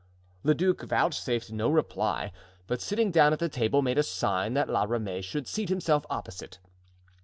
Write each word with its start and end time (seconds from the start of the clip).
The 0.41 0.55
duke 0.55 0.81
vouchsafed 0.81 1.51
no 1.51 1.69
reply, 1.69 2.31
but 2.65 2.81
sitting 2.81 3.11
down 3.11 3.33
at 3.33 3.37
the 3.37 3.47
table 3.49 3.83
made 3.83 3.99
a 3.99 4.01
sign 4.01 4.55
that 4.55 4.67
La 4.67 4.85
Ramee 4.85 5.21
should 5.21 5.47
seat 5.47 5.69
himself 5.69 6.07
opposite. 6.09 6.57